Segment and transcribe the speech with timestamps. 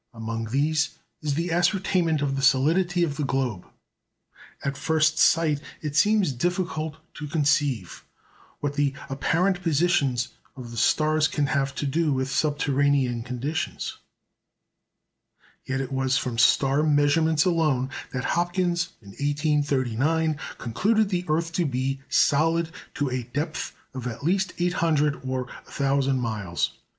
[0.15, 3.67] Among these is the ascertainment of the solidity of the globe.
[4.65, 8.03] At first sight it seems difficult to conceive
[8.61, 13.99] what the apparent positions of the stars can have to do with subterranean conditions;
[15.65, 21.65] yet it was from star measurements alone that Hopkins, in 1839, concluded the earth to
[21.67, 26.71] be solid to a depth of at least 800 or 1,000 miles.